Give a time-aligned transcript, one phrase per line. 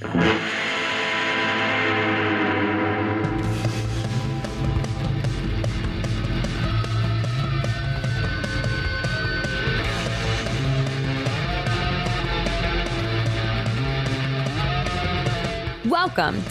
[0.00, 0.22] Welcome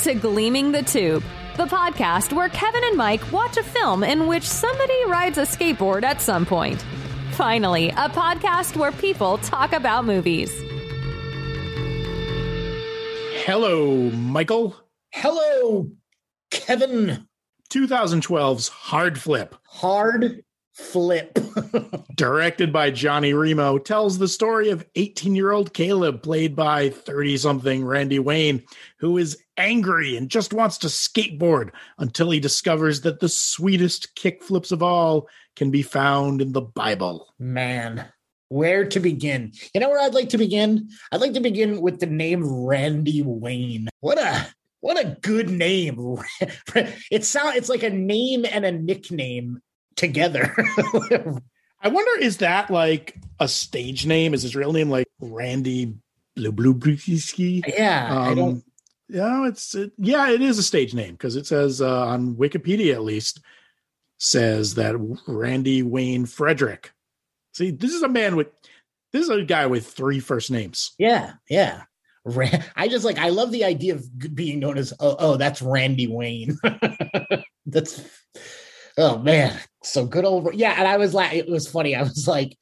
[0.03, 1.23] to Gleaming the Tube,
[1.57, 6.03] the podcast where Kevin and Mike watch a film in which somebody rides a skateboard
[6.03, 6.85] at some point.
[7.31, 10.68] Finally, a podcast where people talk about movies.
[13.49, 14.75] Hello, Michael.
[15.11, 15.89] Hello,
[16.51, 17.27] Kevin.
[17.71, 21.35] 2012's Hard Flip, Hard Flip.
[22.15, 27.37] directed by Johnny Remo, tells the story of 18 year old Caleb, played by 30
[27.37, 28.61] something Randy Wayne,
[28.99, 34.71] who is angry and just wants to skateboard until he discovers that the sweetest kickflips
[34.71, 37.33] of all can be found in the Bible.
[37.39, 38.05] Man,
[38.49, 39.53] where to begin?
[39.73, 40.89] You know where I'd like to begin?
[41.11, 43.89] I'd like to begin with the name Randy Wayne.
[44.01, 44.47] What a
[44.81, 46.17] what a good name.
[47.11, 49.61] It sound it's like a name and a nickname
[49.95, 50.53] together.
[51.81, 54.33] I wonder, is that like a stage name?
[54.33, 55.95] Is his real name like Randy
[56.35, 56.51] Blue
[57.67, 58.63] Yeah, I Um, don't
[59.09, 62.93] yeah, it's it, yeah, it is a stage name because it says uh, on Wikipedia
[62.93, 63.41] at least
[64.19, 64.95] says that
[65.27, 66.91] Randy Wayne Frederick.
[67.53, 68.47] See, this is a man with
[69.11, 70.91] this is a guy with three first names.
[70.97, 71.83] Yeah, yeah.
[72.25, 75.61] Ra- I just like I love the idea of being known as oh, oh that's
[75.61, 76.57] Randy Wayne.
[77.65, 78.07] that's
[78.97, 80.75] oh man, so good old yeah.
[80.77, 81.95] And I was like, it was funny.
[81.95, 82.57] I was like,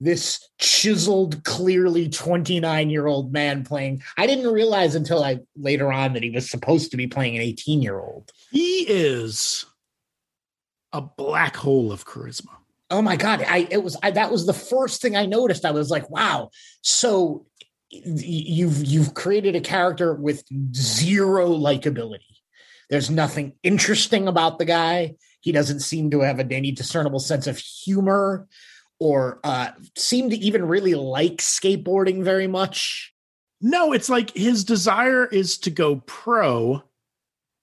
[0.00, 4.02] this chiseled, clearly twenty nine year old man playing.
[4.16, 7.42] I didn't realize until I later on that he was supposed to be playing an
[7.42, 8.30] eighteen year old.
[8.50, 9.66] He is
[10.92, 12.59] a black hole of charisma.
[12.90, 13.44] Oh my god!
[13.46, 15.64] I it was I, that was the first thing I noticed.
[15.64, 16.50] I was like, wow.
[16.82, 17.46] So
[17.90, 22.20] you've you've created a character with zero likability.
[22.88, 25.14] There's nothing interesting about the guy.
[25.40, 28.48] He doesn't seem to have any discernible sense of humor,
[28.98, 33.12] or uh, seem to even really like skateboarding very much.
[33.60, 36.82] No, it's like his desire is to go pro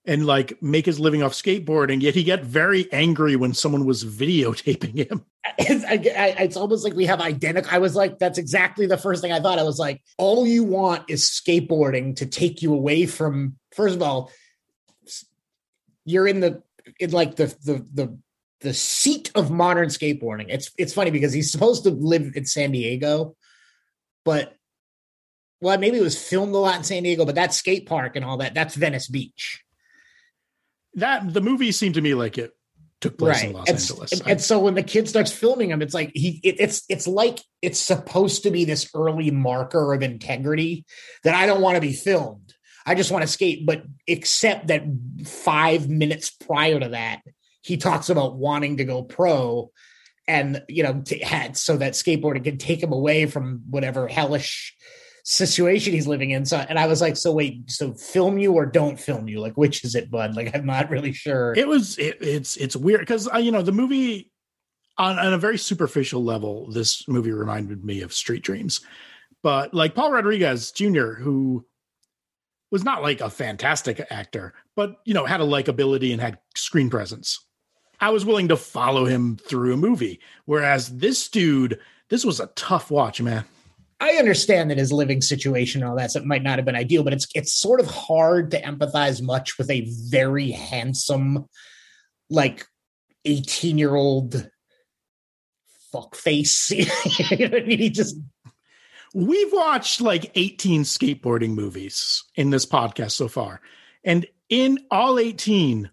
[0.08, 4.04] and like make his living off skateboarding, yet he got very angry when someone was
[4.04, 5.24] videotaping him.
[5.60, 7.70] It's, I, I- it's almost like we have identical.
[7.72, 9.58] I was like, that's exactly the first thing I thought.
[9.58, 13.56] I was like, all you want is skateboarding to take you away from.
[13.74, 14.30] First of all,
[16.04, 16.62] you're in the
[17.00, 18.18] in like the the the
[18.60, 20.46] the seat of modern skateboarding.
[20.48, 23.34] It's it's funny because he's supposed to live in San Diego,
[24.24, 24.54] but
[25.60, 28.24] well, maybe it was filmed a lot in San Diego, but that skate park and
[28.24, 29.64] all that that's Venice Beach.
[30.94, 32.52] That the movie seemed to me like it
[33.00, 34.12] took place in Los and, Angeles.
[34.12, 37.06] And, and so when the kid starts filming him, it's like he it, it's it's
[37.06, 40.84] like it's supposed to be this early marker of integrity
[41.24, 42.54] that I don't want to be filmed.
[42.86, 44.82] I just want to skate, but except that
[45.26, 47.20] five minutes prior to that,
[47.60, 49.70] he talks about wanting to go pro
[50.26, 54.76] and you know to, had so that skateboarding can take him away from whatever hellish
[55.28, 56.46] situation he's living in.
[56.46, 59.40] So and I was like, so wait, so film you or don't film you?
[59.40, 60.34] Like which is it, bud?
[60.34, 61.54] Like I'm not really sure.
[61.54, 64.30] it was it, it's it's weird because uh, you know the movie
[64.98, 68.80] on, on a very superficial level this movie reminded me of street dreams
[69.42, 71.64] but like paul rodriguez jr who
[72.70, 76.90] was not like a fantastic actor but you know had a likability and had screen
[76.90, 77.46] presence
[78.00, 81.78] i was willing to follow him through a movie whereas this dude
[82.08, 83.44] this was a tough watch man
[84.00, 87.02] I understand that his living situation and all that stuff might not have been ideal,
[87.02, 91.46] but it's it's sort of hard to empathize much with a very handsome,
[92.30, 92.64] like
[93.24, 94.48] eighteen year old
[95.90, 96.70] fuck face.
[96.70, 97.78] you know I mean?
[97.78, 98.16] He just
[99.14, 103.60] We've watched like 18 skateboarding movies in this podcast so far.
[104.04, 105.90] And in all 18,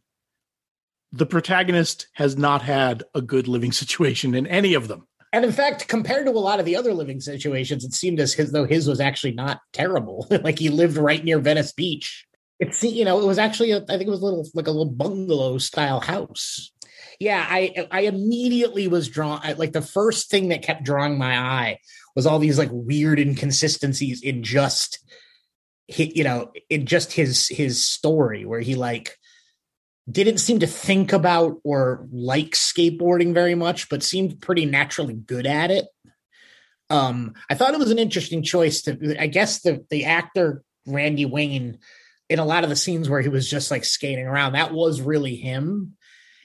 [1.12, 5.08] the protagonist has not had a good living situation in any of them.
[5.36, 8.34] And in fact, compared to a lot of the other living situations, it seemed as
[8.34, 10.26] his though his was actually not terrible.
[10.44, 12.26] like he lived right near Venice Beach.
[12.62, 14.72] It's you know, it was actually a, I think it was a little like a
[14.72, 16.72] little bungalow style house.
[17.20, 21.80] Yeah, I I immediately was drawn like the first thing that kept drawing my eye
[22.16, 25.00] was all these like weird inconsistencies in just
[25.90, 29.18] you know, in just his his story where he like
[30.10, 35.48] didn't seem to think about or like skateboarding very much, but seemed pretty naturally good
[35.48, 35.86] at it.
[36.90, 41.26] Um, I thought it was an interesting choice to I guess the the actor Randy
[41.26, 41.80] Wayne
[42.30, 45.02] in a lot of the scenes where he was just like skating around, that was
[45.02, 45.96] really him.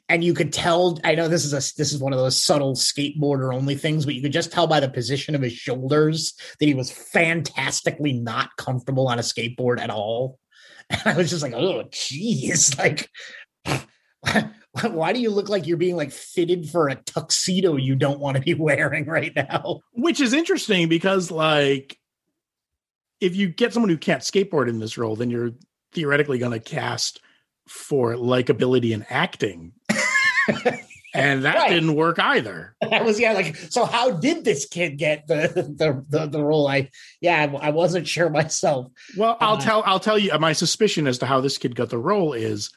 [0.08, 2.74] and you could tell i know this is a this is one of those subtle
[2.74, 6.66] skateboarder only things but you could just tell by the position of his shoulders that
[6.66, 10.38] he was fantastically not comfortable on a skateboard at all
[10.90, 13.08] and i was just like oh geez like
[14.90, 18.36] why do you look like you're being like fitted for a tuxedo you don't want
[18.36, 21.98] to be wearing right now which is interesting because like
[23.20, 25.52] if you get someone who can't skateboard in this role then you're
[25.92, 27.20] theoretically going to cast
[27.66, 29.72] for likability and acting
[31.14, 31.70] and that right.
[31.70, 32.74] didn't work either.
[32.80, 33.84] That was yeah, like so.
[33.84, 36.68] How did this kid get the the the, the role?
[36.68, 36.90] I
[37.20, 38.90] yeah, I, I, wasn't sure myself.
[39.16, 41.90] Well, I'll uh, tell I'll tell you my suspicion as to how this kid got
[41.90, 42.70] the role is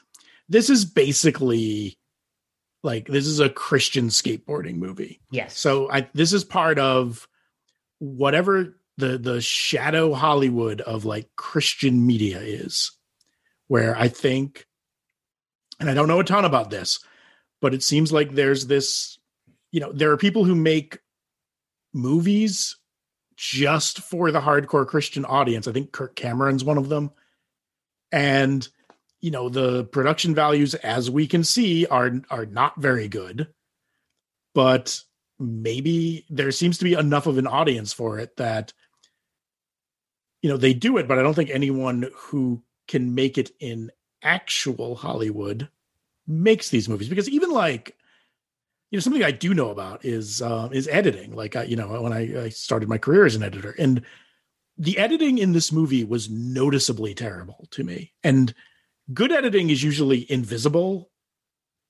[0.49, 1.97] this is basically
[2.83, 5.21] like this is a Christian skateboarding movie.
[5.31, 5.57] Yes.
[5.57, 7.27] So I this is part of
[7.99, 12.91] whatever the the shadow Hollywood of like Christian media is,
[13.67, 14.65] where I think,
[15.79, 16.99] and I don't know a ton about this
[17.63, 19.17] but it seems like there's this
[19.71, 20.99] you know there are people who make
[21.93, 22.75] movies
[23.37, 27.09] just for the hardcore christian audience i think kirk cameron's one of them
[28.11, 28.67] and
[29.23, 33.47] you know the production values as we can see are are not very good
[34.53, 34.99] but
[35.39, 38.73] maybe there seems to be enough of an audience for it that
[40.41, 43.89] you know they do it but i don't think anyone who can make it in
[44.21, 45.69] actual hollywood
[46.27, 47.95] makes these movies because even like
[48.91, 51.35] you know something I do know about is uh, is editing.
[51.35, 54.03] Like I, you know when I, I started my career as an editor, and
[54.77, 58.13] the editing in this movie was noticeably terrible to me.
[58.23, 58.53] And
[59.11, 61.09] good editing is usually invisible.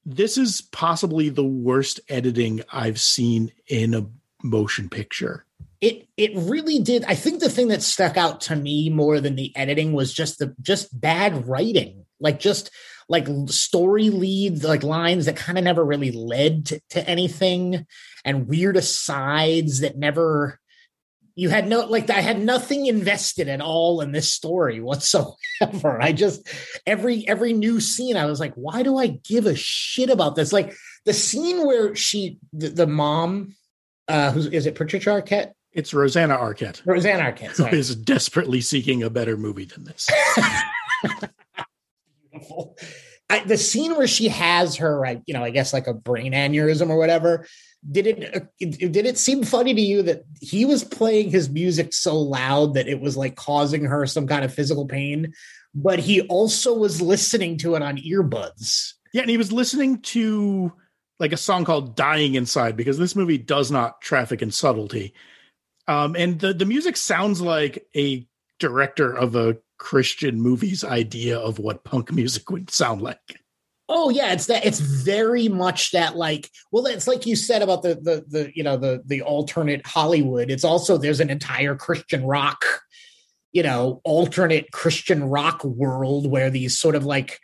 [0.05, 4.05] This is possibly the worst editing I've seen in a
[4.43, 5.45] motion picture.
[5.81, 7.03] It it really did.
[7.05, 10.39] I think the thing that stuck out to me more than the editing was just
[10.39, 12.05] the just bad writing.
[12.19, 12.71] Like just
[13.09, 17.85] like story leads, like lines that kind of never really led to, to anything,
[18.23, 20.59] and weird asides that never
[21.35, 25.35] you had no like I had nothing invested at all in this story whatsoever.
[26.01, 26.47] I just
[26.85, 30.53] every every new scene I was like, why do I give a shit about this?
[30.53, 30.75] Like
[31.05, 33.55] the scene where she the, the mom
[34.07, 35.53] uh who's is it Patricia Arquette?
[35.71, 36.81] It's Rosanna Arquette.
[36.85, 37.71] Rosanna Arquette sorry.
[37.71, 40.07] who is desperately seeking a better movie than this.
[42.31, 42.77] beautiful.
[43.29, 46.89] I, the scene where she has her, you know, I guess like a brain aneurysm
[46.89, 47.47] or whatever.
[47.91, 51.93] Did it, uh, did it seem funny to you that he was playing his music
[51.93, 55.33] so loud that it was like causing her some kind of physical pain,
[55.75, 58.93] but he also was listening to it on earbuds.
[59.13, 60.71] Yeah, and he was listening to
[61.19, 65.13] like a song called "Dying Inside" because this movie does not traffic in subtlety.
[65.87, 68.27] Um, and the the music sounds like a
[68.59, 73.41] director of a Christian movie's idea of what punk music would sound like.
[73.89, 77.83] Oh yeah, it's that it's very much that like well it's like you said about
[77.83, 80.49] the the the you know the the alternate Hollywood.
[80.49, 82.63] It's also there's an entire Christian rock,
[83.51, 87.39] you know, alternate Christian rock world where these sort of like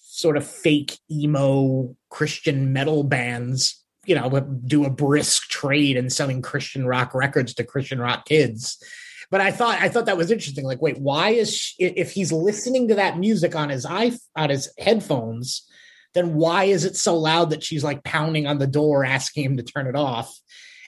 [0.00, 6.42] sort of fake emo Christian metal bands, you know, do a brisk trade in selling
[6.42, 8.82] Christian rock records to Christian rock kids
[9.32, 10.66] but I thought I thought that was interesting.
[10.66, 14.50] Like, wait, why is she, if he's listening to that music on his i on
[14.50, 15.66] his headphones,
[16.12, 19.56] then why is it so loud that she's like pounding on the door asking him
[19.56, 20.38] to turn it off?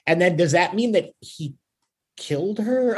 [0.05, 1.55] And then does that mean that he
[2.17, 2.93] killed her?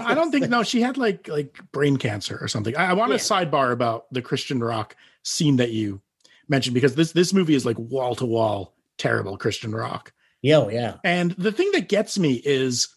[0.00, 0.64] I don't think no.
[0.64, 2.76] She had like like brain cancer or something.
[2.76, 3.16] I, I want yeah.
[3.16, 6.02] a sidebar about the Christian rock scene that you
[6.48, 10.12] mentioned because this this movie is like wall to wall terrible Christian rock.
[10.42, 10.96] Yeah, oh, yeah.
[11.04, 12.95] And the thing that gets me is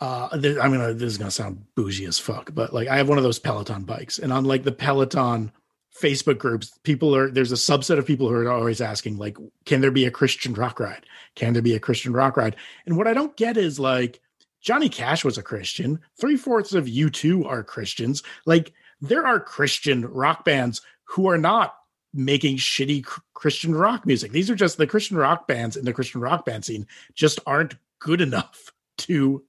[0.00, 3.18] uh i'm gonna this is gonna sound bougie as fuck but like i have one
[3.18, 5.52] of those peloton bikes and on like the peloton
[5.98, 9.80] facebook groups people are there's a subset of people who are always asking like can
[9.80, 11.04] there be a christian rock ride?
[11.34, 12.56] Can there be a christian rock ride?
[12.86, 14.20] And what i don't get is like
[14.60, 16.00] johnny cash was a christian.
[16.20, 18.22] Three-fourths of U2 are christians.
[18.46, 21.74] Like there are christian rock bands who are not
[22.14, 23.04] making shitty
[23.34, 24.32] christian rock music.
[24.32, 27.74] These are just the christian rock bands in the christian rock band scene just aren't
[27.98, 29.42] good enough to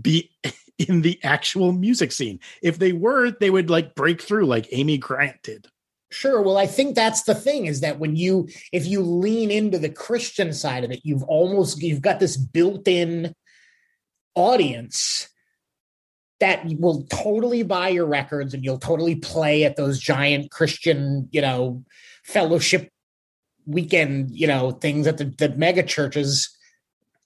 [0.00, 0.30] be
[0.78, 2.40] in the actual music scene.
[2.62, 5.68] If they were, they would like break through like Amy Grant did.
[6.10, 6.42] Sure.
[6.42, 9.88] Well, I think that's the thing is that when you if you lean into the
[9.88, 13.34] Christian side of it, you've almost you've got this built-in
[14.34, 15.28] audience
[16.40, 21.40] that will totally buy your records and you'll totally play at those giant Christian, you
[21.40, 21.84] know,
[22.24, 22.90] fellowship
[23.64, 26.50] weekend, you know, things at the, the mega churches.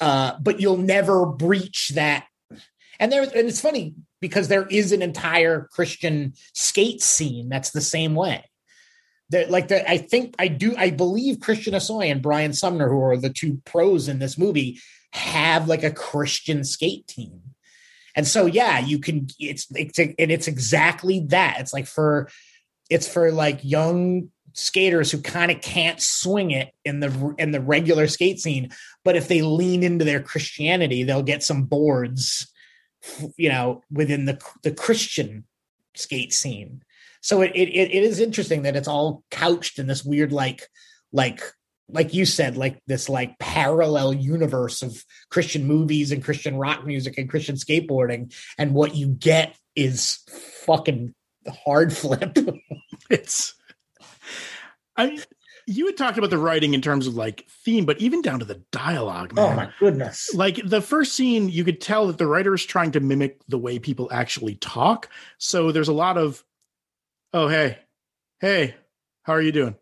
[0.00, 2.25] Uh, but you'll never breach that
[2.98, 7.80] and there, and it's funny because there is an entire Christian skate scene that's the
[7.80, 8.44] same way.
[9.30, 13.02] that like the I think I do I believe Christian Hosoi and Brian Sumner, who
[13.02, 14.78] are the two pros in this movie,
[15.12, 17.40] have like a Christian skate team.
[18.14, 21.56] And so yeah, you can it's it's and it's exactly that.
[21.60, 22.28] It's like for
[22.88, 27.60] it's for like young skaters who kind of can't swing it in the in the
[27.60, 28.70] regular skate scene,
[29.04, 32.50] but if they lean into their Christianity, they'll get some boards
[33.36, 35.44] you know within the the Christian
[35.94, 36.82] skate scene.
[37.20, 40.68] So it, it it is interesting that it's all couched in this weird like
[41.12, 41.40] like
[41.88, 47.18] like you said like this like parallel universe of Christian movies and Christian rock music
[47.18, 50.18] and Christian skateboarding and what you get is
[50.64, 51.14] fucking
[51.64, 52.36] hard flip.
[53.10, 53.54] it's
[54.96, 55.18] I
[55.66, 58.44] you had talked about the writing in terms of like theme, but even down to
[58.44, 59.52] the dialogue, oh, man.
[59.52, 60.32] Oh my goodness.
[60.32, 63.58] Like the first scene, you could tell that the writer is trying to mimic the
[63.58, 65.08] way people actually talk.
[65.38, 66.44] So there's a lot of,
[67.32, 67.78] oh, hey,
[68.40, 68.76] hey,
[69.24, 69.74] how are you doing?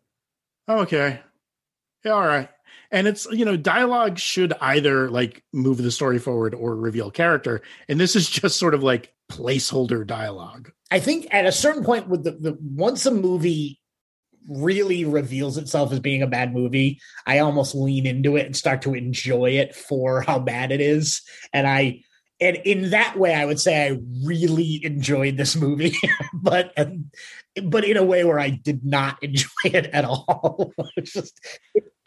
[0.68, 1.20] Oh, okay.
[2.02, 2.48] Yeah, all right.
[2.90, 7.60] And it's, you know, dialogue should either like move the story forward or reveal character.
[7.88, 10.72] And this is just sort of like placeholder dialogue.
[10.90, 13.80] I think at a certain point with the, the once a movie
[14.48, 18.82] really reveals itself as being a bad movie, I almost lean into it and start
[18.82, 21.22] to enjoy it for how bad it is.
[21.52, 22.02] And I
[22.40, 25.96] and in that way I would say I really enjoyed this movie,
[26.34, 26.74] but
[27.62, 30.72] but in a way where I did not enjoy it at all.
[31.02, 31.40] just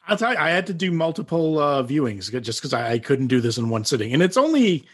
[0.08, 3.28] I'll tell you, I had to do multiple uh, viewings just because I, I couldn't
[3.28, 4.86] do this in one sitting, and it's only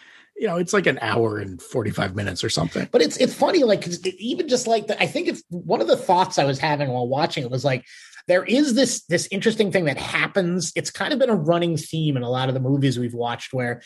[0.44, 2.90] you know, it's like an hour and 45 minutes or something.
[2.92, 3.88] But it's it's funny, like
[4.20, 7.08] even just like the, I think it's one of the thoughts I was having while
[7.08, 7.86] watching it was like
[8.28, 10.74] there is this this interesting thing that happens.
[10.76, 13.54] It's kind of been a running theme in a lot of the movies we've watched
[13.54, 13.82] where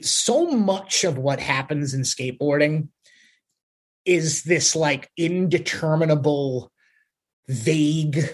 [0.00, 2.88] so much of what happens in skateboarding
[4.06, 6.72] is this like indeterminable,
[7.46, 8.24] vague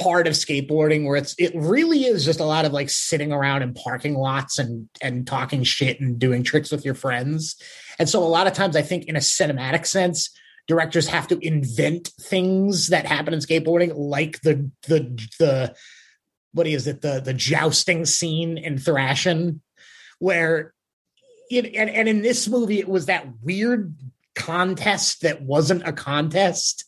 [0.00, 3.62] part of skateboarding where it's it really is just a lot of like sitting around
[3.62, 7.56] in parking lots and and talking shit and doing tricks with your friends.
[7.98, 10.30] And so a lot of times I think in a cinematic sense
[10.66, 15.00] directors have to invent things that happen in skateboarding like the the
[15.38, 15.74] the
[16.52, 19.60] what is it the the jousting scene in Thrashin
[20.18, 20.72] where
[21.50, 23.94] it, and, and in this movie it was that weird
[24.34, 26.84] contest that wasn't a contest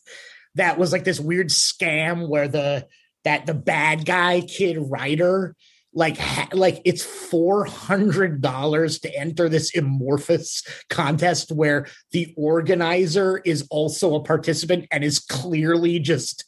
[0.55, 2.87] that was like this weird scam where the
[3.23, 5.55] that the bad guy kid Ryder
[5.93, 13.39] like ha- like it's four hundred dollars to enter this amorphous contest where the organizer
[13.39, 16.45] is also a participant and is clearly just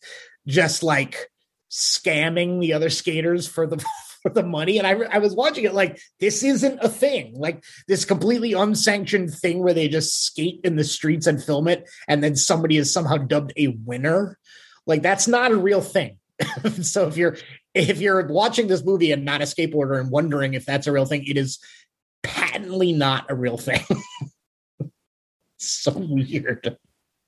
[0.48, 1.29] just like
[1.70, 3.84] scamming the other skaters for the
[4.22, 4.79] for the money.
[4.79, 7.34] And I, I was watching it like this isn't a thing.
[7.36, 11.88] Like this completely unsanctioned thing where they just skate in the streets and film it
[12.08, 14.39] and then somebody is somehow dubbed a winner.
[14.88, 16.17] Like that's not a real thing
[16.82, 17.38] so if you're
[17.74, 21.06] if you're watching this movie and not a skateboarder and wondering if that's a real
[21.06, 21.60] thing, it is
[22.24, 23.84] patently not a real thing.
[25.58, 26.77] so weird.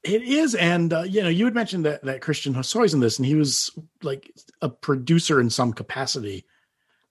[0.03, 3.17] It is, and uh, you know, you had mentioned that that Christian Hosoi's in this,
[3.17, 3.71] and he was
[4.03, 6.45] like a producer in some capacity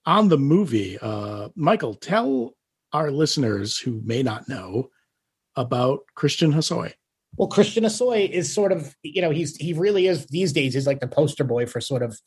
[0.06, 0.98] on the movie.
[1.00, 2.54] Uh, Michael, tell
[2.92, 4.88] our listeners who may not know
[5.56, 6.92] about Christian Hosoi.
[7.36, 10.74] Well, Christian Hosoi is sort of, you know, he's he really is these days.
[10.74, 12.18] He's like the poster boy for sort of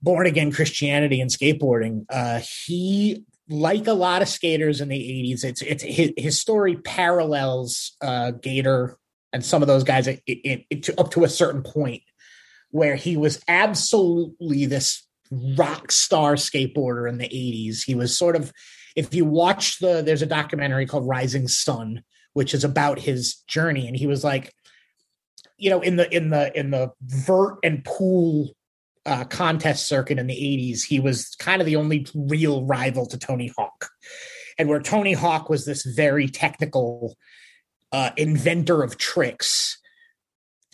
[0.00, 2.04] born again Christianity and skateboarding.
[2.08, 7.96] Uh, he, like a lot of skaters in the '80s, it's it's his, story parallels
[8.00, 8.96] uh, Gator
[9.32, 12.02] and some of those guys it, up to a certain point
[12.70, 17.84] where he was absolutely this rock star skateboarder in the 80s.
[17.84, 18.52] He was sort of,
[18.96, 23.86] if you watch the, there's a documentary called Rising Sun which is about his journey.
[23.86, 24.52] And he was like,
[25.58, 28.52] you know, in the in the in the vert and pool
[29.06, 33.18] uh, contest circuit in the 80s, he was kind of the only real rival to
[33.18, 33.90] Tony Hawk.
[34.58, 37.16] And where Tony Hawk was this very technical
[37.90, 39.78] uh, inventor of tricks,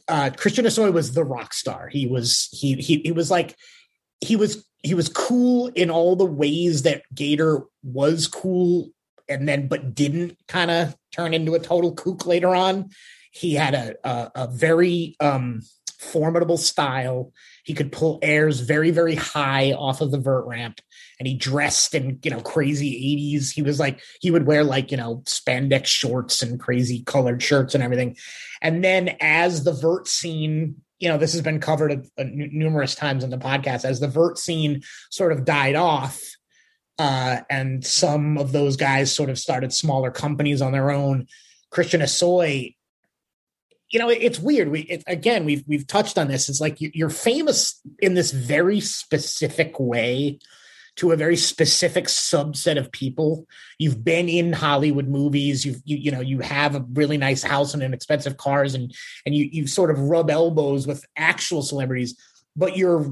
[0.09, 1.89] uh, Christian Hosoi was the rock star.
[1.89, 3.57] He was he he he was like
[4.21, 8.91] he was he was cool in all the ways that Gator was cool
[9.29, 12.91] and then but didn't kind of turn into a total kook later on.
[13.31, 15.63] He had a a, a very um,
[15.99, 17.33] formidable style.
[17.65, 20.81] He could pull airs very very high off of the vert ramp,
[21.19, 23.53] and he dressed in you know crazy eighties.
[23.53, 27.75] He was like he would wear like you know spandex shorts and crazy colored shirts
[27.75, 28.17] and everything.
[28.63, 33.31] And then as the vert scene you know, this has been covered numerous times in
[33.31, 36.21] the podcast as the vert scene sort of died off
[36.99, 41.27] uh, and some of those guys sort of started smaller companies on their own.
[41.71, 42.75] Christian Hosoi
[43.91, 44.69] you know, it's weird.
[44.69, 46.49] We it, again, we've we've touched on this.
[46.49, 50.39] It's like you're famous in this very specific way
[50.97, 53.47] to a very specific subset of people.
[53.79, 55.65] You've been in Hollywood movies.
[55.65, 58.95] You've you, you know you have a really nice house and an expensive cars, and
[59.25, 62.15] and you you sort of rub elbows with actual celebrities,
[62.55, 63.11] but you're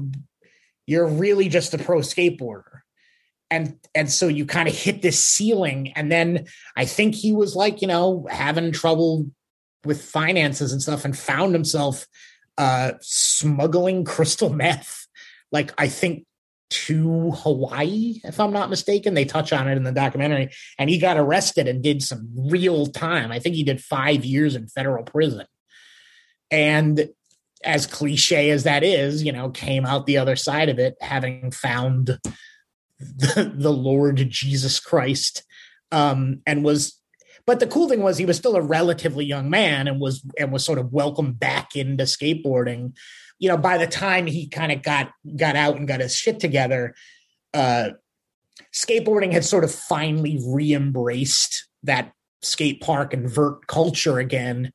[0.85, 2.81] you're really just a pro skateboarder
[3.49, 7.55] and and so you kind of hit this ceiling and then i think he was
[7.55, 9.29] like you know having trouble
[9.85, 12.07] with finances and stuff and found himself
[12.57, 15.07] uh smuggling crystal meth
[15.51, 16.25] like i think
[16.69, 19.13] to hawaii if i'm not mistaken.
[19.13, 22.87] They touch on it in the documentary and he got arrested and did some real
[22.87, 23.31] time.
[23.31, 25.45] I think he did five years in federal prison.
[26.51, 27.09] And
[27.63, 31.51] as cliche as that is you know came out the other side of it having
[31.51, 32.19] found
[32.99, 35.43] the, the Lord Jesus Christ,
[35.91, 36.99] um, and was.
[37.45, 40.51] But the cool thing was he was still a relatively young man and was and
[40.51, 42.93] was sort of welcomed back into skateboarding.
[43.39, 46.41] You know, by the time he kind of got got out and got his shit
[46.41, 46.93] together,
[47.53, 47.91] uh,
[48.73, 52.11] skateboarding had sort of finally re-embraced that
[52.41, 54.71] skate park and vert culture again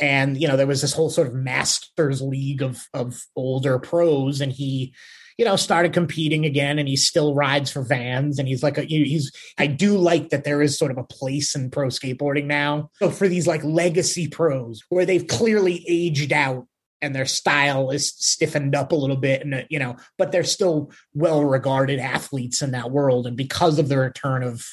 [0.00, 4.40] and you know there was this whole sort of masters league of of older pros
[4.40, 4.94] and he
[5.38, 8.82] you know, started competing again and he still rides for vans and he's like a
[8.82, 12.90] he's I do like that there is sort of a place in pro skateboarding now.
[12.94, 16.66] So for these like legacy pros where they've clearly aged out
[17.02, 20.90] and their style is stiffened up a little bit and you know, but they're still
[21.12, 24.64] well regarded athletes in that world and because of the return of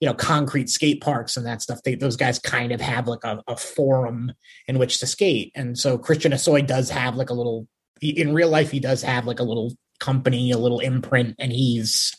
[0.00, 3.24] you know concrete skate parks and that stuff they, those guys kind of have like
[3.24, 4.30] a, a forum
[4.68, 7.66] in which to skate and so christian hosoi does have like a little
[8.02, 12.14] in real life he does have like a little company, a little imprint, and he's,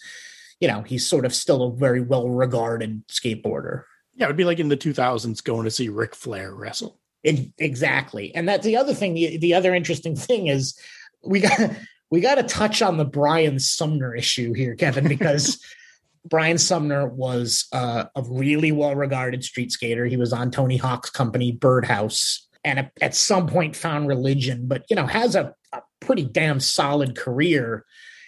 [0.60, 3.84] you know, he's sort of still a very well regarded skateboarder.
[4.16, 7.00] Yeah, it would be like in the 2000s going to see Ric Flair wrestle.
[7.24, 8.34] It, exactly.
[8.36, 9.14] And that's the other thing.
[9.14, 10.80] The, the other interesting thing is
[11.24, 11.72] we got
[12.10, 15.62] we got to touch on the Brian Sumner issue here, Kevin, because
[16.26, 20.06] Brian Sumner was uh, a really well regarded street skater.
[20.06, 24.96] He was on Tony Hawk's company, Birdhouse, and at some point found religion, but you
[24.96, 27.86] know has a, a pretty damn solid career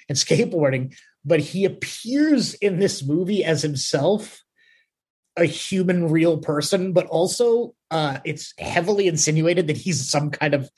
[0.08, 0.94] in skateboarding.
[1.26, 4.44] But he appears in this movie as himself
[5.38, 10.70] a human, real person, but also uh, it's heavily insinuated that he's some kind of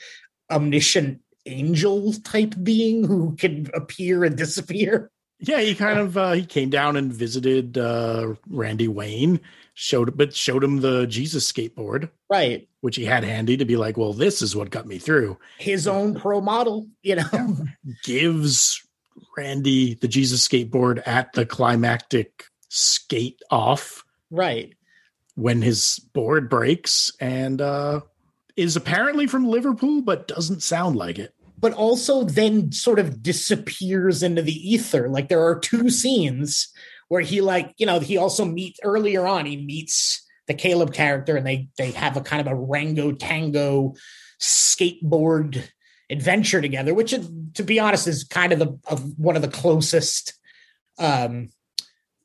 [0.50, 5.10] omniscient angel type being who can appear and disappear.
[5.40, 9.40] Yeah, he kind of uh, he came down and visited uh, Randy Wayne,
[9.82, 12.68] showed but showed him the Jesus skateboard, right?
[12.82, 15.40] Which he had handy to be like, well, this is what got me through.
[15.58, 17.58] His own pro model, you know,
[18.04, 18.86] gives
[19.36, 24.72] Randy the Jesus skateboard at the climactic skate off, right?
[25.34, 28.02] When his board breaks and uh,
[28.56, 34.24] is apparently from Liverpool, but doesn't sound like it but also then sort of disappears
[34.24, 35.08] into the ether.
[35.08, 36.74] Like there are two scenes
[37.12, 41.36] where he like, you know, he also meets earlier on, he meets the Caleb character
[41.36, 43.96] and they they have a kind of a Rango Tango
[44.40, 45.62] skateboard
[46.10, 47.14] adventure together, which
[47.56, 50.40] to be honest is kind of the of one of the closest
[51.00, 51.50] um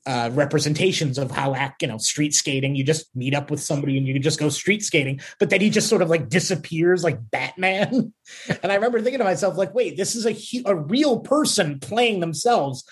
[0.06, 4.06] uh, representations of how you know street skating you just meet up with somebody and
[4.06, 8.12] you just go street skating but then he just sort of like disappears like batman.
[8.62, 12.20] And i remember thinking to myself like wait this is a a real person playing
[12.20, 12.84] themselves.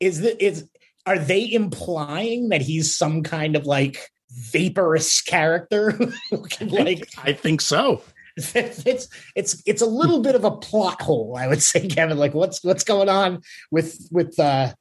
[0.00, 0.68] Is that is
[1.06, 4.10] are they implying that he's some kind of like
[4.50, 5.92] vaporous character
[6.50, 8.02] can, like i think so
[8.36, 12.34] it's it's it's a little bit of a plot hole i would say kevin like
[12.34, 13.40] what's what's going on
[13.70, 14.72] with with uh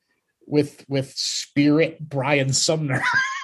[0.47, 3.01] with with spirit Brian Sumner.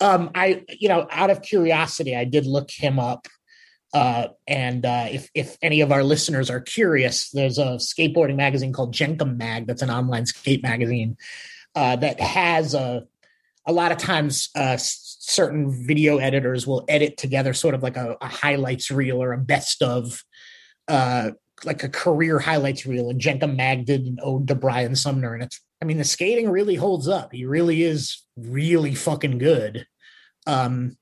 [0.00, 3.26] um, I you know out of curiosity, I did look him up.
[3.94, 8.72] Uh, and uh, if if any of our listeners are curious, there's a skateboarding magazine
[8.72, 11.16] called Jenkem Mag that's an online skate magazine
[11.74, 13.06] uh, that has a
[13.66, 18.16] a lot of times uh, certain video editors will edit together sort of like a,
[18.20, 20.24] a highlights reel or a best of
[20.88, 21.30] uh,
[21.64, 25.42] like a career highlights reel, and Jenkem Mag did an ode to Brian Sumner, and
[25.42, 27.32] it's I mean the skating really holds up.
[27.32, 29.86] He really is really fucking good.
[30.46, 30.96] Um,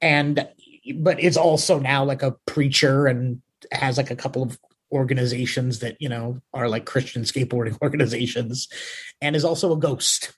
[0.00, 0.46] and
[0.94, 3.40] but it's also now like a preacher and
[3.72, 4.58] has like a couple of
[4.92, 8.68] organizations that you know are like Christian skateboarding organizations,
[9.20, 10.32] and is also a ghost.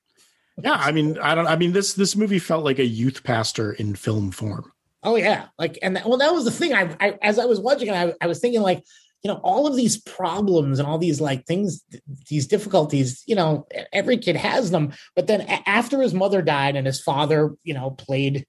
[0.63, 1.47] Yeah, I mean, I don't.
[1.47, 4.73] I mean, this this movie felt like a youth pastor in film form.
[5.03, 6.75] Oh yeah, like and that, well, that was the thing.
[6.75, 8.83] I, I as I was watching it, I, I was thinking like,
[9.23, 11.83] you know all of these problems and all these like things
[12.29, 16.87] these difficulties you know every kid has them but then after his mother died and
[16.87, 18.47] his father you know played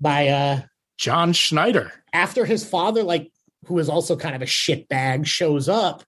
[0.00, 0.60] by uh
[1.02, 1.92] John Schneider.
[2.12, 3.32] After his father, like,
[3.66, 6.04] who is also kind of a shitbag, shows up,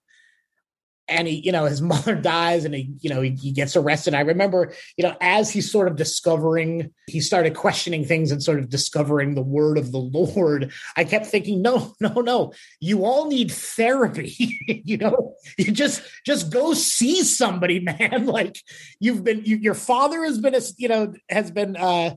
[1.09, 4.15] and he, you know, his mother dies and he, you know, he, he, gets arrested.
[4.15, 8.61] I remember, you know, as he's sort of discovering, he started questioning things and sort
[8.61, 10.71] of discovering the word of the Lord.
[10.97, 14.37] I kept thinking, no, no, no, you all need therapy.
[14.85, 18.27] you know, you just, just go see somebody, man.
[18.27, 18.61] Like
[19.01, 22.15] you've been, you, your father has been, a, you know, has been, uh,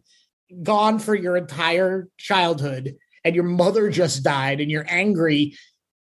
[0.64, 5.56] gone for your entire childhood and your mother just died and you're angry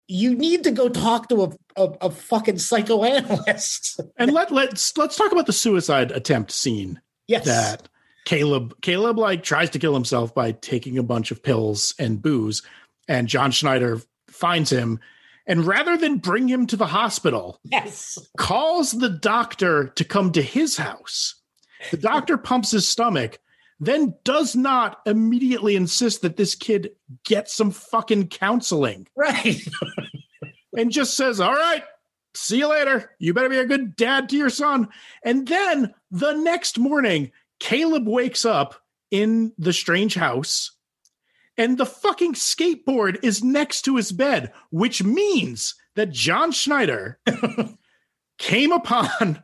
[0.09, 4.01] you need to go talk to a, a, a fucking psychoanalyst.
[4.17, 6.99] and let let's let's talk about the suicide attempt scene.
[7.27, 7.45] Yes.
[7.45, 7.87] That
[8.25, 12.63] Caleb Caleb like tries to kill himself by taking a bunch of pills and booze,
[13.07, 14.99] and John Schneider finds him
[15.45, 20.41] and rather than bring him to the hospital, yes, calls the doctor to come to
[20.41, 21.35] his house.
[21.91, 23.39] The doctor pumps his stomach,
[23.79, 26.91] then does not immediately insist that this kid
[27.23, 29.07] get some fucking counseling.
[29.15, 29.61] Right.
[30.77, 31.83] and just says, All right,
[32.35, 33.11] see you later.
[33.19, 34.89] You better be a good dad to your son.
[35.23, 38.75] And then the next morning, Caleb wakes up
[39.11, 40.71] in the strange house
[41.59, 47.19] and the fucking skateboard is next to his bed, which means that John Schneider
[48.37, 49.43] came upon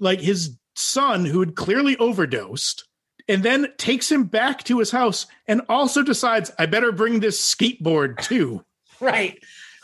[0.00, 2.88] like his son who had clearly overdosed
[3.28, 7.40] and then takes him back to his house and also decides I better bring this
[7.42, 8.64] skateboard too.
[9.00, 9.38] right.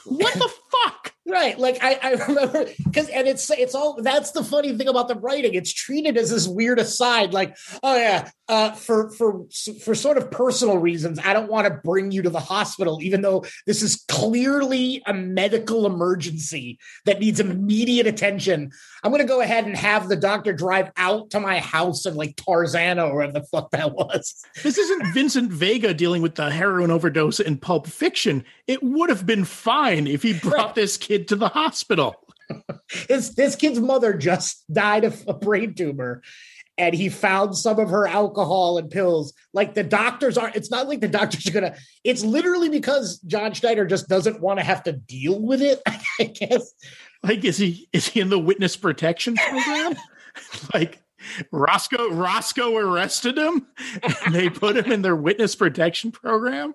[0.05, 0.53] What the
[0.85, 1.13] fuck?
[1.29, 1.59] Right.
[1.59, 5.17] Like I, I remember because and it's it's all that's the funny thing about the
[5.17, 5.55] writing.
[5.55, 9.45] It's treated as this weird aside, like, oh yeah, uh, for for
[9.85, 13.23] for sort of personal reasons, I don't want to bring you to the hospital, even
[13.23, 18.71] though this is clearly a medical emergency that needs immediate attention.
[19.03, 22.37] I'm gonna go ahead and have the doctor drive out to my house in like
[22.37, 24.45] Tarzana or whatever the fuck that was.
[24.63, 28.45] This isn't Vincent Vega dealing with the heroin overdose in Pulp Fiction.
[28.67, 32.15] It would have been fine if he brought this kid kid to the hospital.
[33.09, 36.23] this this kid's mother just died of a brain tumor
[36.79, 39.33] and he found some of her alcohol and pills.
[39.55, 41.75] Like the doctors are, it's not like the doctors are gonna,
[42.05, 45.81] it's literally because John Schneider just doesn't want to have to deal with it,
[46.21, 46.73] I guess.
[47.23, 49.97] Like, is he is he in the witness protection program?
[50.75, 51.01] like
[51.51, 53.67] Roscoe Roscoe arrested him
[54.03, 56.75] and they put him in their witness protection program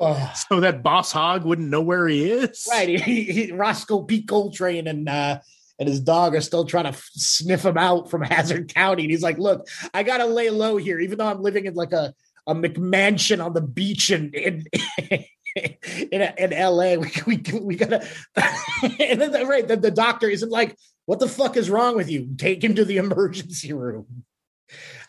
[0.00, 0.32] oh.
[0.48, 2.66] so that Boss Hog wouldn't know where he is.
[2.70, 3.00] Right.
[3.00, 5.40] He, he, Roscoe Pete Coltrane and uh
[5.78, 9.02] and his dog are still trying to sniff him out from Hazzard County.
[9.02, 11.92] And he's like, look, I gotta lay low here, even though I'm living in like
[11.92, 12.14] a,
[12.46, 14.64] a McMansion on the beach in in,
[15.56, 16.94] in, in LA.
[16.94, 18.06] We, we, we gotta
[19.00, 22.34] and then right, the, the doctor isn't like, what the fuck is wrong with you?
[22.36, 24.24] Take him to the emergency room.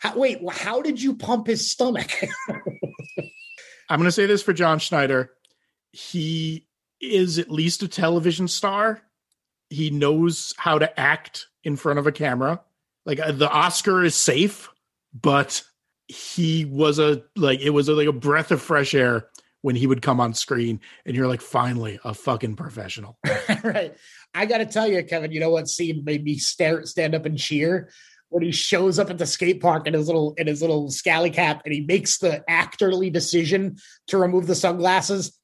[0.00, 2.10] How, wait, how did you pump his stomach?
[3.88, 5.30] I'm going to say this for John Schneider.
[5.92, 6.66] He
[7.00, 9.00] is at least a television star.
[9.70, 12.60] He knows how to act in front of a camera.
[13.06, 14.70] Like uh, the Oscar is safe,
[15.12, 15.62] but
[16.08, 19.28] he was a like it was a, like a breath of fresh air
[19.62, 23.18] when he would come on screen and you're like finally a fucking professional.
[23.64, 23.96] right.
[24.34, 27.24] I got to tell you, Kevin, you know what scene made me stare, stand up
[27.24, 27.90] and cheer?
[28.30, 31.30] When he shows up at the skate park in his little in his little scally
[31.30, 33.76] cap and he makes the actorly decision
[34.08, 35.38] to remove the sunglasses,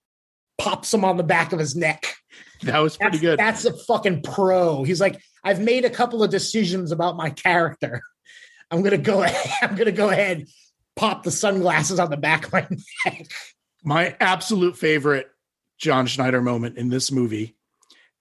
[0.59, 2.15] pops him on the back of his neck.
[2.63, 3.39] That was pretty that's, good.
[3.39, 4.83] That's a fucking pro.
[4.83, 8.03] He's like, I've made a couple of decisions about my character.
[8.73, 9.53] I'm gonna go ahead.
[9.71, 10.47] I'm gonna go ahead,
[10.97, 12.67] pop the sunglasses on the back of my
[13.05, 13.27] neck.
[13.85, 15.31] My absolute favorite
[15.79, 17.57] John Schneider moment in this movie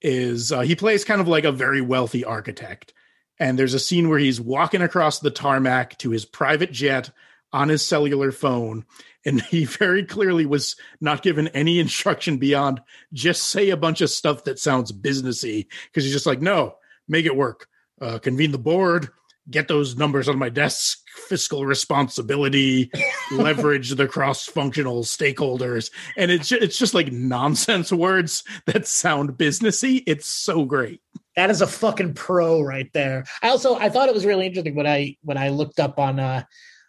[0.01, 2.93] is uh, he plays kind of like a very wealthy architect.
[3.39, 7.09] And there's a scene where he's walking across the tarmac to his private jet
[7.53, 8.85] on his cellular phone.
[9.25, 12.81] And he very clearly was not given any instruction beyond
[13.13, 15.67] just say a bunch of stuff that sounds businessy.
[15.88, 16.75] Because he's just like, no,
[17.07, 17.67] make it work.
[18.01, 19.09] Uh, convene the board,
[19.49, 22.91] get those numbers on my desk, fiscal responsibility,
[23.32, 30.03] leverage the cross-functional stakeholders, and it's just, it's just like nonsense words that sound businessy.
[30.08, 31.01] It's so great.
[31.36, 33.25] That is a fucking pro right there.
[33.41, 36.19] I also I thought it was really interesting when I when I looked up on
[36.19, 36.43] uh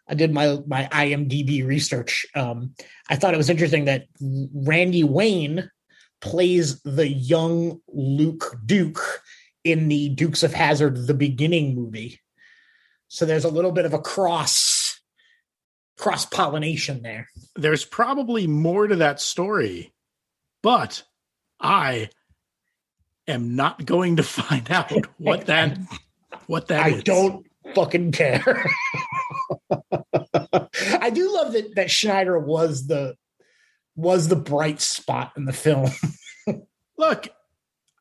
[0.08, 2.26] I did my my IMDb research.
[2.34, 2.74] Um,
[3.08, 5.70] I thought it was interesting that Randy Wayne
[6.20, 9.22] plays the young Luke Duke
[9.62, 12.20] in the Dukes of Hazzard the beginning movie.
[13.12, 15.00] So there's a little bit of a cross
[15.98, 17.28] cross pollination there.
[17.56, 19.92] There's probably more to that story,
[20.62, 21.02] but
[21.60, 22.10] I
[23.26, 25.76] am not going to find out what that
[26.46, 27.02] what that I is.
[27.02, 27.44] don't
[27.74, 28.64] fucking care.
[31.00, 33.16] I do love that that Schneider was the
[33.96, 35.90] was the bright spot in the film.
[36.96, 37.28] Look,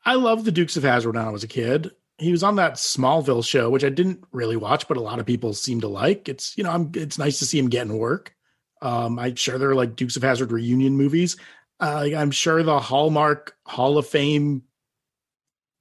[0.05, 1.89] I loved the Dukes of Hazzard when I was a kid.
[2.19, 5.25] He was on that Smallville show, which I didn't really watch, but a lot of
[5.25, 6.27] people seem to like.
[6.27, 8.35] It's you know, I'm it's nice to see him getting work.
[8.81, 11.37] Um, I'm sure there are like Dukes of Hazzard reunion movies.
[11.79, 14.63] Uh, I'm sure the Hallmark Hall of Fame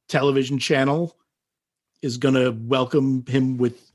[0.09, 1.16] television channel
[2.03, 3.92] is going to welcome him with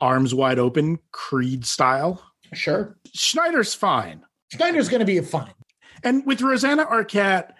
[0.00, 2.22] arms wide open, Creed style.
[2.52, 2.96] Sure.
[3.14, 4.22] Schneider's fine.
[4.52, 5.54] Schneider's going to be fine.
[6.02, 7.52] And with Rosanna Arquette,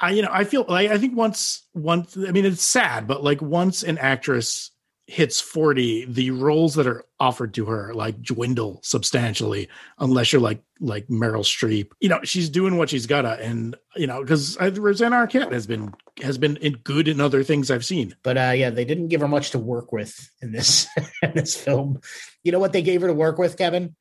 [0.00, 3.22] I you know I feel like I think once once I mean it's sad, but
[3.22, 4.70] like once an actress
[5.06, 10.62] hits 40 the roles that are offered to her like dwindle substantially unless you're like
[10.80, 11.90] like meryl streep.
[12.00, 15.92] You know she's doing what she's gotta and you know because rosanna arquette has been
[16.22, 18.16] has been in good in other things i've seen.
[18.22, 20.86] But uh yeah they didn't give her much to work with in this
[21.22, 22.00] in this film.
[22.42, 23.94] You know what they gave her to work with kevin?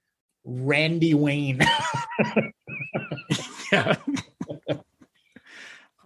[0.46, 1.62] Randy wayne.
[3.72, 3.96] Yeah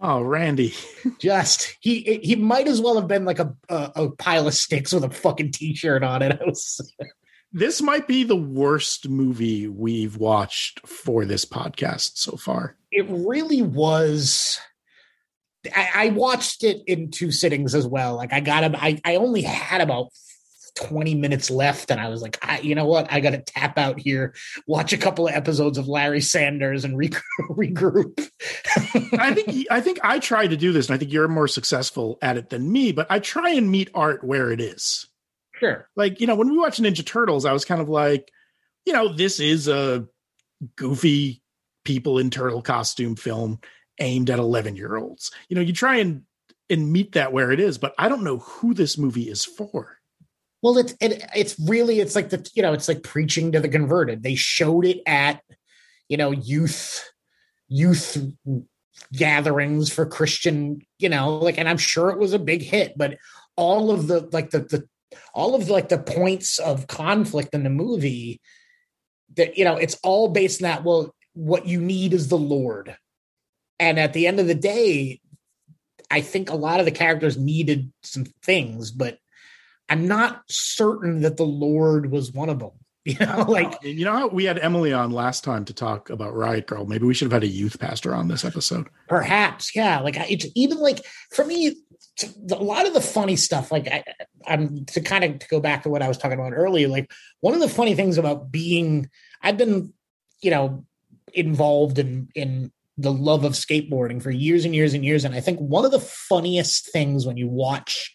[0.00, 0.74] Oh, Randy!
[1.18, 4.92] Just he he might as well have been like a a, a pile of sticks
[4.92, 6.40] with a fucking t-shirt on it.
[6.46, 6.92] Was...
[7.52, 12.76] this might be the worst movie we've watched for this podcast so far.
[12.92, 14.58] It really was.
[15.74, 18.16] I, I watched it in two sittings as well.
[18.16, 18.76] Like I got him.
[18.76, 20.10] I I only had about
[20.74, 23.12] 20 minutes left and i was like I, you know what?
[23.12, 24.34] I gotta tap out here
[24.66, 27.10] watch a couple of episodes of larry sanders and re-
[27.50, 28.28] regroup.
[29.18, 32.18] I think i think i try to do this and i think you're more successful
[32.22, 35.06] at it than me but i try and meet art where it is.
[35.58, 35.88] Sure.
[35.96, 38.30] Like you know when we watch ninja turtles i was kind of like
[38.86, 40.06] you know this is a
[40.76, 41.42] goofy
[41.84, 43.60] people in turtle costume film
[44.00, 46.22] aimed at 11 year olds you know you try and
[46.70, 49.97] and meet that where it is but i don't know who this movie is for
[50.62, 53.68] well, it's it, it's really it's like the you know it's like preaching to the
[53.68, 54.22] converted.
[54.22, 55.40] They showed it at
[56.08, 57.10] you know youth
[57.68, 58.16] youth
[59.12, 63.18] gatherings for Christian you know like and I'm sure it was a big hit, but
[63.56, 64.88] all of the like the the
[65.32, 68.40] all of like the points of conflict in the movie
[69.36, 70.84] that you know it's all based on that.
[70.84, 72.96] Well, what you need is the Lord,
[73.78, 75.20] and at the end of the day,
[76.10, 79.18] I think a lot of the characters needed some things, but
[79.88, 82.70] I'm not certain that the Lord was one of them.
[83.08, 86.34] You know, like you know how we had Emily on last time to talk about
[86.34, 86.84] Riot Girl.
[86.84, 88.86] Maybe we should have had a youth pastor on this episode.
[89.08, 90.00] Perhaps, yeah.
[90.00, 91.74] Like it's even like for me,
[92.50, 93.72] a lot of the funny stuff.
[93.72, 94.04] Like I,
[94.46, 96.86] I'm to kind of to go back to what I was talking about earlier.
[96.86, 99.08] Like one of the funny things about being,
[99.40, 99.94] I've been,
[100.42, 100.84] you know,
[101.32, 105.40] involved in in the love of skateboarding for years and years and years, and I
[105.40, 108.12] think one of the funniest things when you watch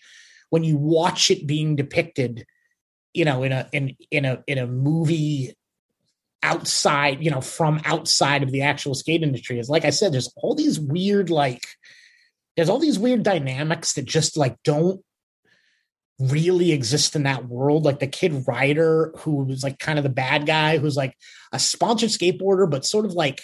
[0.54, 2.46] when you watch it being depicted,
[3.12, 5.56] you know, in a in in a in a movie
[6.44, 10.32] outside, you know, from outside of the actual skate industry is like I said, there's
[10.38, 11.66] all these weird like
[12.56, 15.02] there's all these weird dynamics that just like don't
[16.20, 17.84] really exist in that world.
[17.84, 21.18] Like the kid rider who was like kind of the bad guy, who's like
[21.52, 23.42] a sponsored skateboarder, but sort of like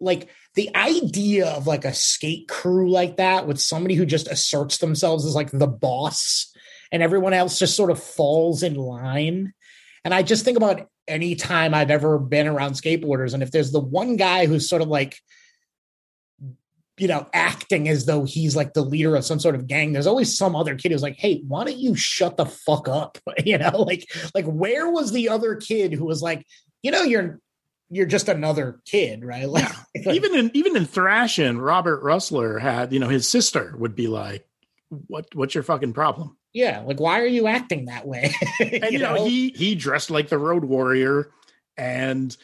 [0.00, 4.78] like the idea of like a skate crew like that with somebody who just asserts
[4.78, 6.52] themselves as like the boss
[6.92, 9.52] and everyone else just sort of falls in line.
[10.04, 13.72] And I just think about any time I've ever been around skateboarders, and if there's
[13.72, 15.18] the one guy who's sort of like,
[16.96, 20.06] you know, acting as though he's like the leader of some sort of gang, there's
[20.06, 23.58] always some other kid who's like, "Hey, why don't you shut the fuck up?" You
[23.58, 26.46] know, like, like where was the other kid who was like,
[26.82, 27.40] you know, you're
[27.94, 29.48] you're just another kid, right?
[29.54, 30.12] Like, yeah.
[30.12, 34.46] even in even in Thrashin, Robert Rusler had, you know, his sister would be like,
[34.88, 38.34] "What what's your fucking problem?" Yeah, like why are you acting that way?
[38.60, 41.30] and you know, know, he he dressed like the Road Warrior
[41.76, 42.36] and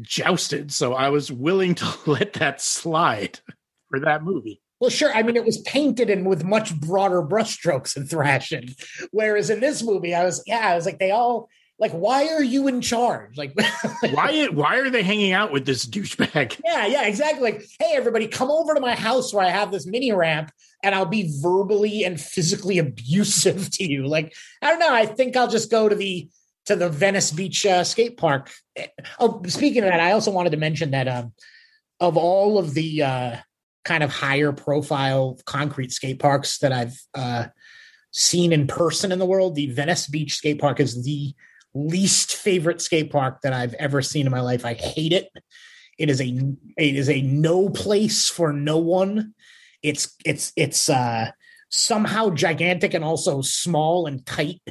[0.00, 3.40] jousted, so I was willing to let that slide
[3.90, 4.62] for that movie.
[4.78, 5.12] Well, sure.
[5.12, 8.78] I mean, it was painted and with much broader brushstrokes in Thrashin,
[9.10, 12.42] whereas in this movie, I was yeah, I was like they all like why are
[12.42, 13.36] you in charge?
[13.36, 13.54] Like
[14.10, 16.60] why why are they hanging out with this douchebag?
[16.64, 17.42] Yeah yeah exactly.
[17.42, 20.50] Like hey everybody come over to my house where i have this mini ramp
[20.82, 24.06] and i'll be verbally and physically abusive to you.
[24.06, 24.92] Like i don't know.
[24.92, 26.28] I think i'll just go to the
[26.66, 28.52] to the venice beach uh, skate park.
[29.20, 31.32] Oh speaking of that i also wanted to mention that um
[32.00, 33.36] of all of the uh
[33.84, 37.46] kind of higher profile concrete skate parks that i've uh
[38.10, 41.32] seen in person in the world the venice beach skate park is the
[41.76, 44.64] least favorite skate park that I've ever seen in my life.
[44.64, 45.28] I hate it.
[45.98, 46.26] It is a
[46.76, 49.34] it is a no place for no one.
[49.82, 51.30] It's it's it's uh
[51.70, 54.62] somehow gigantic and also small and tight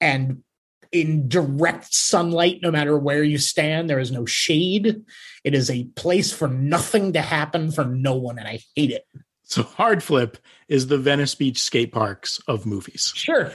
[0.00, 0.42] and
[0.90, 3.88] in direct sunlight no matter where you stand.
[3.88, 5.02] There is no shade.
[5.44, 9.04] It is a place for nothing to happen for no one, and I hate it.
[9.44, 10.38] So hard flip
[10.68, 13.12] is the Venice Beach skate parks of movies.
[13.14, 13.52] Sure.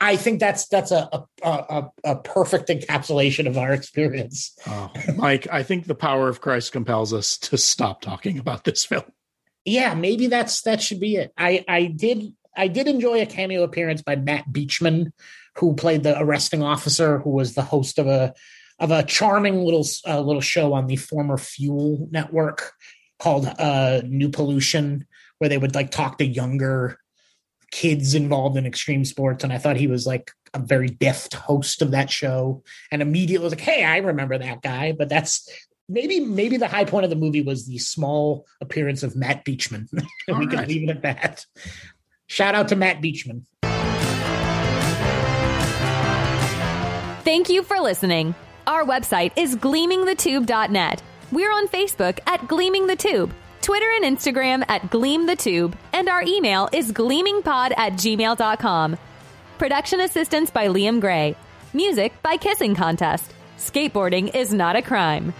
[0.00, 1.08] I think that's that's a
[1.42, 4.56] a, a, a perfect encapsulation of our experience.
[4.66, 8.84] Oh, Mike, I think the power of Christ compels us to stop talking about this
[8.84, 9.04] film.
[9.64, 11.32] Yeah, maybe that's that should be it.
[11.36, 15.12] I I did I did enjoy a cameo appearance by Matt Beachman,
[15.56, 18.34] who played the arresting officer, who was the host of a
[18.78, 22.72] of a charming little uh, little show on the former Fuel network
[23.18, 25.06] called uh, New Pollution,
[25.38, 26.98] where they would like talk to younger
[27.72, 29.42] kids involved in extreme sports.
[29.42, 32.62] And I thought he was like a very deft host of that show.
[32.92, 34.92] And immediately was like, hey, I remember that guy.
[34.92, 35.50] But that's
[35.88, 39.88] maybe maybe the high point of the movie was the small appearance of Matt Beachman.
[40.28, 40.58] and we right.
[40.58, 41.46] could leave it at that.
[42.28, 43.44] Shout out to Matt Beachman.
[47.24, 48.34] Thank you for listening.
[48.66, 51.02] Our website is gleamingthetube.net.
[51.30, 53.32] We're on Facebook at Gleaming the Tube
[53.62, 58.98] Twitter and Instagram at Gleam the Tube, and our email is gleamingpod at gmail.com.
[59.56, 61.36] Production assistance by Liam Gray.
[61.72, 63.32] Music by Kissing Contest.
[63.58, 65.32] Skateboarding is not a crime.